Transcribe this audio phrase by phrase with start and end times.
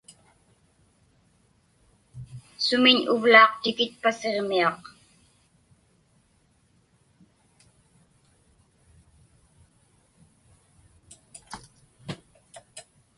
[2.65, 4.81] Sumiñ uvlaaq tikitpa Siġmiaq?